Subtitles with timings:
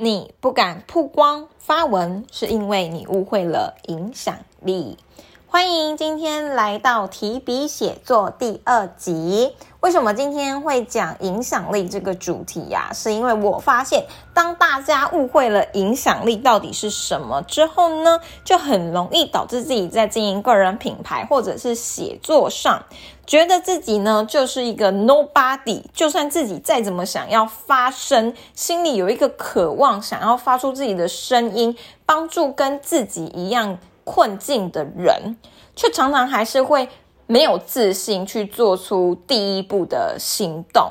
[0.00, 4.96] 你不敢曝光发文，是因为你误会了影响力。
[5.50, 9.54] 欢迎今天来到提笔写作第二集。
[9.80, 12.90] 为什么今天会讲影响力这个主题呀？
[12.92, 22.84] 是因为我发现，当大家误会了影响力到底是什么之后呢，就很容易导致自己在经营个人品牌或者是写作上，
[23.26, 25.82] 觉得自己呢就是一个 nobody。
[25.94, 35.36] 就算自己再怎么想要发声，心里有一个渴望，想要发出自己的声音，帮助跟自己一样困境的人，
[35.76, 36.88] 却常常还是会。
[37.30, 40.90] 没有自信去做出第一步的行动，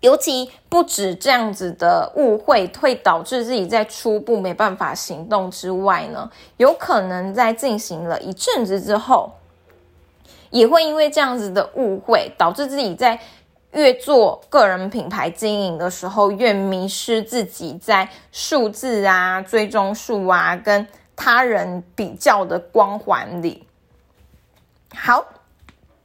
[0.00, 9.32] 尤其不止这样子的误会会导致自己在初步没办法行动之外呢，有可能在进行了一阵子之后，
[10.50, 13.18] 也会因为这样子的误会，导致自己在
[13.72, 20.86] 越做个人品牌经营的时候，越迷失自己在数字啊、追踪数啊跟
[21.18, 23.66] 他人比较的光环里。
[24.94, 25.26] 好。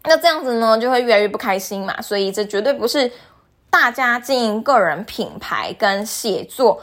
[0.05, 2.01] 那这样子呢，就会越来越不开心嘛。
[2.01, 3.09] 所以这绝对不是
[3.69, 6.81] 大家经营个人品牌跟写作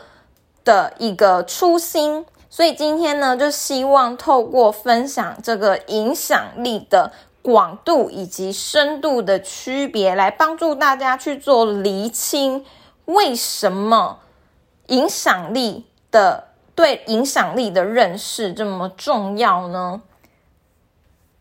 [0.65, 2.25] 的一个初心。
[2.49, 12.65] 所以今天呢，就希望透过分享这个影响力的广度以及深度的区别，来帮助大家去做厘清，
[13.05, 14.21] 为什么
[14.87, 16.50] 影响力的
[16.81, 20.01] 对影响力的认识这么重要呢？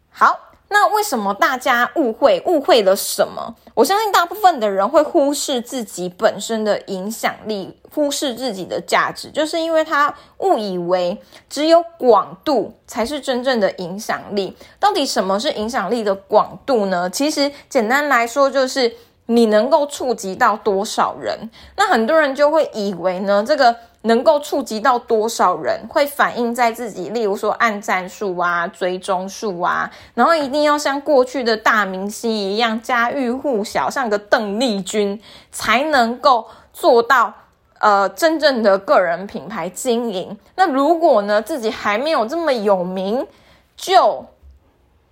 [0.09, 0.48] 好。
[0.72, 2.40] 那为什么大家误会？
[2.45, 3.56] 误会了什么？
[3.73, 14.56] 我相信大部分的人会忽视自己本身的影响力，忽视自己的价值，就是因为他误以为只有广度才是真正的影响力。
[14.80, 17.10] 到底什么是影响力的广度呢？
[17.10, 18.95] 其实简单来说，就是
[19.26, 21.50] 你能够触及到多少人。
[21.78, 23.76] 那很多人就会以为呢，这个。
[24.03, 35.21] 能够触及到多少人，会反映在自己，例如说按赞数啊、追踪数啊，然后一定要像过去的大明星一样家喻户晓，像个邓丽君，
[35.52, 37.33] 才能够做到
[37.80, 40.37] 呃真正的个人品牌经营。
[40.55, 43.27] 那如果呢自己还没有这么有名，
[43.76, 44.26] 就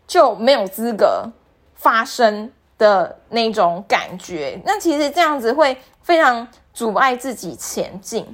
[0.08, 1.30] 就没有资格
[1.76, 4.62] 发声的那种感觉。
[4.64, 8.26] 那其实这样子会非常阻碍自己前进。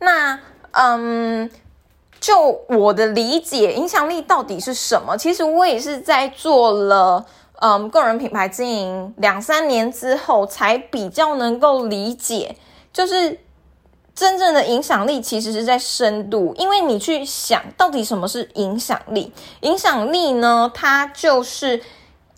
[0.00, 0.38] 那
[0.72, 1.50] 嗯，
[2.20, 5.16] 就我的理解，影响力到底是什么？
[5.16, 7.24] 其实我也是在做了
[7.60, 12.56] 嗯个人品牌经营两三年之后，才比较能够理解，
[12.92, 13.38] 就是
[14.14, 16.54] 真正的影响力其实是在深度。
[16.56, 19.32] 因为你去想到底什么是影响力？
[19.60, 21.82] 影响力呢，它就是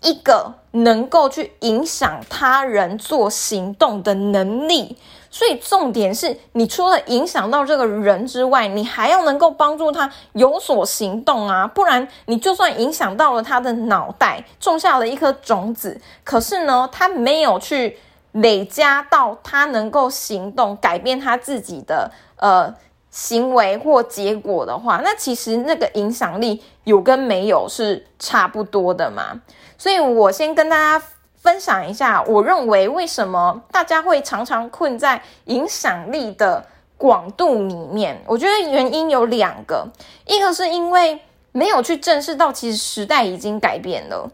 [0.01, 4.97] 一个能够去影响他人做行动的能力。
[5.35, 17.97] 所以重点是你除了影响到这个人之外，你还要能够帮助他有所行动啊，不然你就算影响到了他的脑袋，种下了一颗种子，可是呢，他没有去
[18.33, 22.71] 累加到他能够行动，改变他自己的呃
[23.09, 29.41] 行为或结果的话，那其实那个影响力有跟没有是差不多的嘛。
[29.79, 31.03] 所以我先跟大家。
[31.43, 36.65] 分享一下，我认为为什么大家会常常困在影响力的
[36.97, 38.23] 广度里面？
[38.25, 39.85] 我觉得原因有两个，
[40.25, 41.19] 一个是因为
[41.51, 44.31] 没有去正视到，其实时代已经改变了。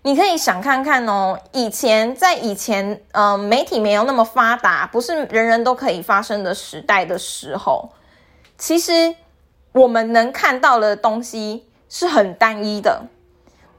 [0.00, 7.90] 你可以想看看哦，以前在以前，呃，媒体没有那么发达，不是人人都可以发声的时代的时候，
[8.56, 9.14] 其实
[9.72, 13.02] 我们能看到的东西是很单一的。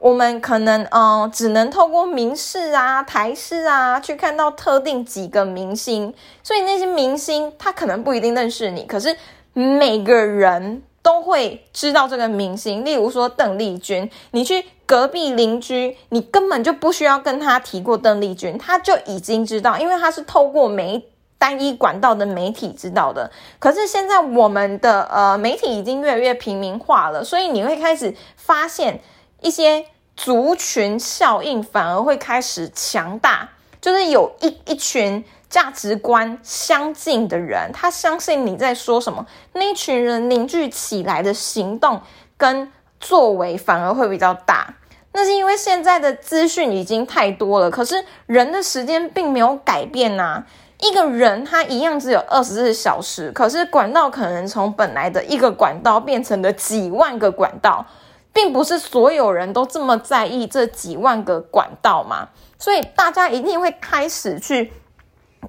[0.02, 9.16] 我们可能嗯，只能透过明视啊、台视啊去看到特定几个明星，所以那些明星他可能不一定认识你，可是
[9.52, 12.84] 每个人都会知道这个明星。
[12.84, 21.00] 例如说邓丽君，你去隔壁邻居，你根本就不需要跟他提过邓丽君，他就已经知道，因为他是透过媒
[21.38, 23.30] 单一管道的媒体知道的。
[23.60, 29.00] 可是现在我们的呃媒体已经越来越平民化了，所以你会开始发现。
[29.44, 29.84] 一些
[30.16, 33.48] 族群效应反而会开始强大，
[33.80, 42.00] 就是有一一群价值观相近的人，他相信你在说什么，那一群人凝聚起来的行动
[42.36, 42.70] 跟
[43.00, 44.74] 作为反而会比较大。
[45.14, 50.44] 那是因为现在的资讯已经太多了，可是人的时间并没有改变呐。
[50.80, 57.86] 一个人他一样只有二十四小时，可是管道可能从本来的一个管道变成了几万个管道。
[58.32, 64.72] 并不是所有人都这么在意这几万个管道嘛，所以大家一定会开始去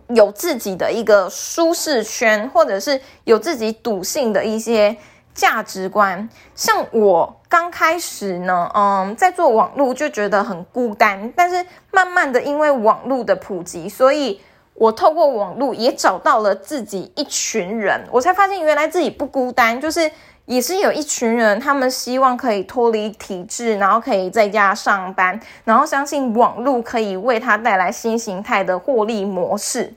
[0.10, 4.98] 有自己的一个舒适圈，或者是有自己笃信的一些
[5.34, 6.28] 价值观。
[6.56, 14.42] 像我刚开始呢，嗯，在做网络就觉得很孤单，但是慢慢的因为网络的普及，所以
[14.74, 20.12] 我透过网络也找到了自己一群人，我才发现原来自己不孤单，就是
[20.46, 29.94] 也是有一群人，他们希望可以脱离体制，然后可以在家上班，然后相信网络可以为他带来新形态的获利模式，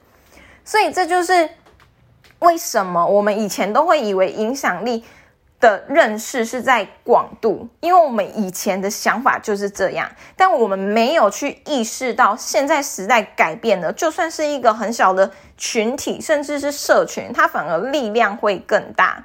[0.64, 1.48] 所以这就是
[2.40, 5.04] 为什么我们以前都会以为影响力。
[5.58, 10.06] 的认识是在广度，因为我们以前的想法就是这样，
[10.36, 19.24] 但我们没有去意识到现在时代改变了，就算是一个很小的群体，甚至是社群，它反而力量会更大。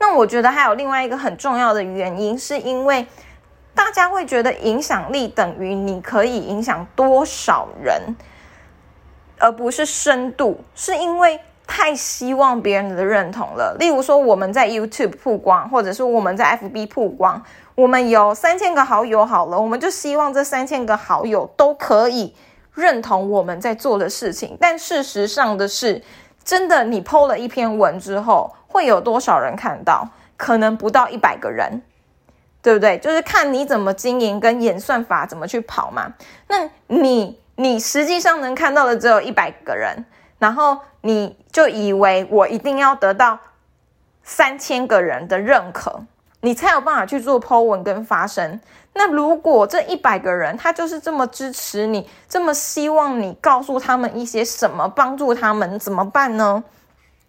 [0.00, 3.06] 那我觉得还有另外一个很重要的原因，是因为
[3.72, 8.16] 大家会觉得影响力等于你可以影响多少人，
[9.38, 11.38] 而不是深度，是因为。
[11.72, 13.76] 太希望别人的认同了。
[13.78, 17.40] 例如说，我们在 YouTube 曝光，或者是我们在 FB 曝光，
[17.76, 22.34] 我们有三千个好友好了，我们就希望这三千个好友都可以
[22.74, 24.58] 认同我们在做的事情。
[24.60, 26.02] 但事实上的是，
[26.42, 30.08] 真的，你 PO 了一篇文之后，会有多少人看到？
[30.36, 31.82] 可能不到一百个人，
[32.62, 32.96] 对不对？
[32.98, 36.14] 就是看你怎么经营，跟演算法怎么去跑嘛。
[36.48, 40.06] 那你，你实际上能看到的只有一百个人。
[40.38, 43.38] 然后你就以为我一定要得到
[44.22, 46.02] 三千个人的认可，
[46.40, 48.58] 你才有办法去做 Po 文跟发声。
[48.94, 56.64] 那如果这一百个人他就是这么支持你，这么希望你告诉他们一些什么，帮助他们怎么办呢？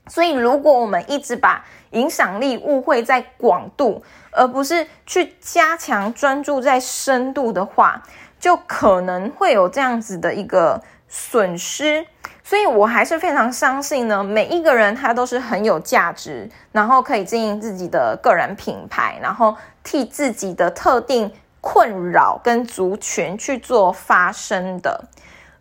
[0.08, 8.02] 所以，如果我们一直把影响力误会在广度，而不是去加强专注在深度的话，
[8.40, 12.06] 就可能会有这样子的一个损失。
[12.44, 21.32] 所以，我还是非常相信呢，每一个人他都是很有价值，然后可以经营自己的个人品牌，然后替自己的特定
[21.62, 25.06] 困扰跟族群去做发声的。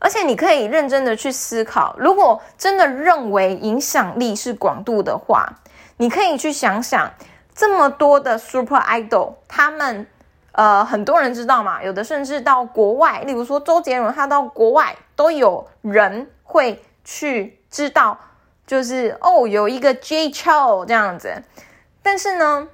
[0.00, 5.61] 而且，你可以认真的去思考，如果真的认为影响力是广度的话，
[5.99, 7.08] 你可以去想想，
[7.55, 10.05] 这么多的 super idol，他们
[10.52, 16.29] 呃很多人知道嘛，有的甚至到国外，例如说周杰伦，他到国外都有人。
[16.52, 18.19] 会去知道，
[18.67, 21.44] 就是哦，有一个 J c h o 这样子，
[22.02, 22.67] 但是呢，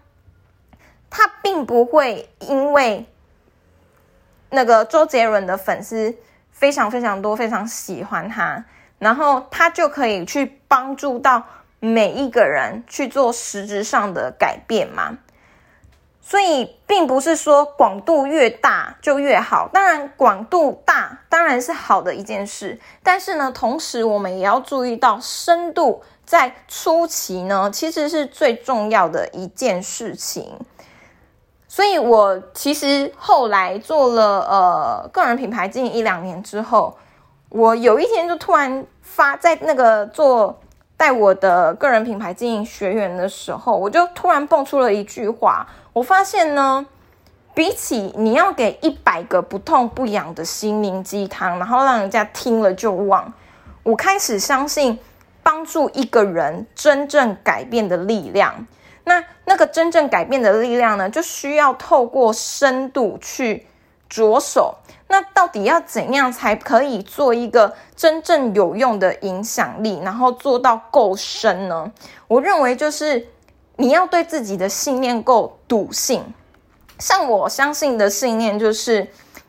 [1.11, 3.05] 他并不会因为
[4.49, 6.17] 那个周杰伦的粉丝
[6.56, 8.64] 非常非常多，非常喜欢他，
[8.99, 11.44] 然后他就可以去帮助到
[11.81, 15.19] 每一个人去做实质上的改变嘛？
[16.23, 19.69] 所以，并不是说广度越大就越好。
[19.70, 22.81] 当然，广度大当然是好的一件事。
[23.02, 30.59] 但是呢，同时我们也要注意到深度在初期呢，其实是最重要的一件事情。
[31.76, 36.96] 所以我其实后来做了呃个人品牌经营一两年之后，
[37.50, 40.58] 我有一天就突然发在那个做
[40.96, 45.67] 带我的个人品牌经营学员的时候，我就突然蹦出了一句话。
[45.93, 46.87] 我发现呢，
[47.52, 53.31] 比起你要给一百个不痛不痒的心灵鸡汤，然后让人家听了就忘，
[53.82, 54.99] 我开始相信
[55.43, 58.66] 帮助一个人真正改变的力量。
[59.07, 63.67] 那那个真正改变的力量呢，就需要透过深度去
[64.11, 64.77] 着手。
[65.09, 71.91] 那到底要怎样才可以做一个真正有用的影响力，然后做到够深呢？
[72.29, 73.29] 我认为就是。
[73.79, 76.25] 你要对自己的信念够笃信，
[76.99, 79.07] 像我相信的信念就是，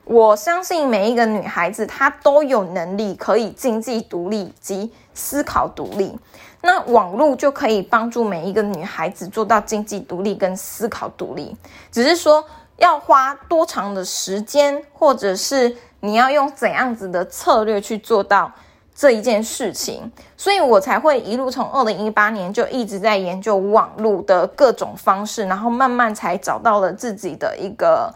[0.08, 6.18] 我相信每一个女孩子她都有能力可以经济独立及思考独立，
[6.62, 11.56] 那网络就可以帮助每一个女孩子做到经济独立跟思考独立，
[11.92, 12.44] 只是说
[12.78, 18.52] 要花多长的时间，或者是你要用怎样子的策略去做到。
[19.00, 28.12] 这一件事情，所以我才会一路从二零一八年就一直在研究网络的各种方式，然后慢慢才找到了自己的一个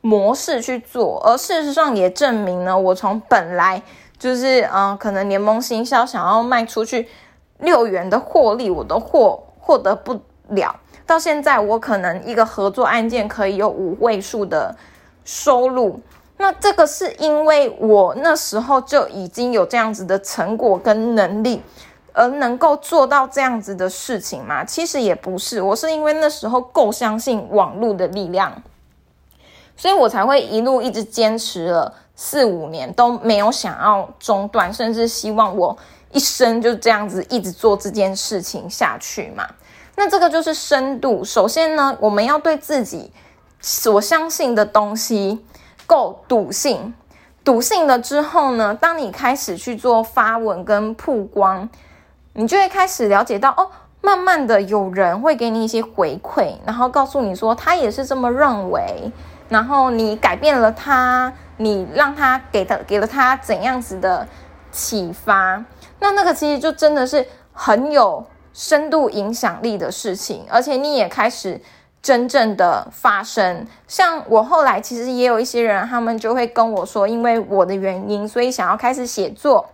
[0.00, 1.20] 模式去做。
[1.24, 3.82] 而事实上也证明呢，我从本来
[4.18, 7.08] 就是嗯，可能联盟行销想要卖出去
[7.58, 10.74] 六元的获利，我都获获得不了，
[11.06, 14.74] 到现在我可能一个合作案件可以有五位数的
[15.24, 16.00] 收入。
[16.38, 21.62] 那这个是因为我那时候就已经有这样子的成果跟能力，
[22.14, 24.64] 而能够做到这样子的事情吗？
[24.64, 28.50] 其实也不是，我是因为那时候够相信网络的力量，
[29.80, 35.74] 所以我才会一路一直坚持了四五年都没有想要中断，甚至希望我
[36.12, 39.48] 一生就这样子一直做这件事情下去嘛？
[39.96, 41.24] 那这个就是深度。
[41.24, 43.10] 首先呢，我们要对自己
[43.58, 45.42] 所相信的东西
[45.86, 46.92] 够笃信。
[47.42, 51.66] 笃信了之后呢，当你开始去做发文跟曝光，
[52.34, 53.70] 你就会开始了解到哦，
[54.02, 59.10] 慢慢的有人会给你一些回馈，然后告诉你说他也是这么认为，
[59.50, 64.26] 然后你改变了他，你让他给他给了他怎样子的
[64.72, 65.62] 启发。
[65.98, 71.60] 那那个其实就真的是很有深度影响力的事情，而且你也开始
[72.00, 73.66] 真正的发生。
[73.86, 79.68] 像我后来其实也有一些人，他们就会跟我说，因为我的原因，所以想要开始写作，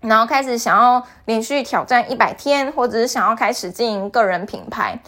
[0.00, 5.00] 然后开始想要连续挑战一百天，或者是想要开始经营个人品牌，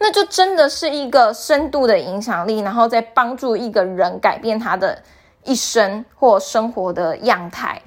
[0.00, 5.00] 那就真的是一个深度的影响力，然后再帮助一个人改变他的
[5.44, 7.80] 一生或生活的样态。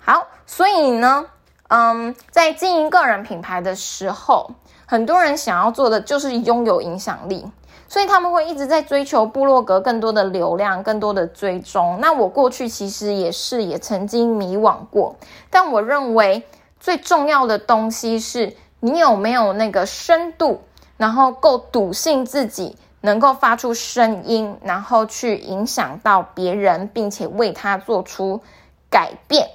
[0.00, 1.26] 好，所以呢。
[1.74, 4.50] 嗯，在经营个人品牌的时候，
[4.84, 7.50] 很多人想要做的就是拥有影响力，
[7.88, 11.96] 所以他们会一直在追求部落格更多的流量、更多的追踪。
[11.98, 15.16] 那我过去其实也是，也曾经迷惘过。
[15.48, 16.42] 但我认为
[16.78, 20.60] 最重要的东西是你有没有那个深度，
[21.02, 28.40] 然后够笃信自己能够发出声音，然后去影响到别人，并且为他做出
[28.88, 29.48] 改变。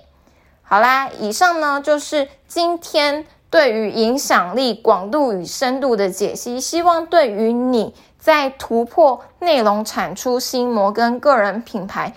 [0.61, 12.13] 好啦，以上呢就是今天对于影响力广度与深度的解析，希望对于你在突破内容产出心魔跟个人品牌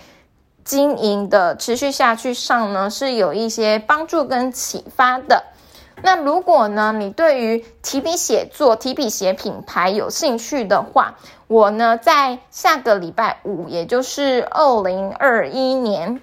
[0.65, 5.45] 经营的持续下去上呢是有一些帮助跟启发的。
[6.03, 11.15] 那如果呢你对于提笔写作、提笔写品牌有兴趣的话，
[11.47, 16.21] 我呢在下个礼拜五，也就是二零二一年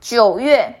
[0.00, 0.76] 九月。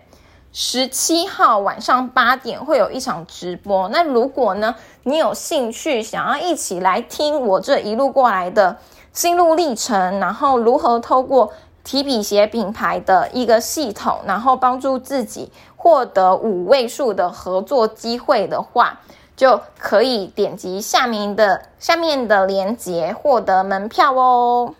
[0.52, 3.88] 十七号晚上八点会有一场直播。
[3.90, 4.74] 那如果呢，
[5.04, 8.78] 你有兴趣想要一起来听我这一路过来的
[9.12, 19.00] 心路历程，然后如何透过提笔写品牌的一个系统，然后帮助自己获得五位数的合作机会的话，
[19.36, 24.74] 就可以点击下面的下面的链接获得门票哦。